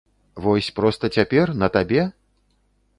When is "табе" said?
1.79-2.01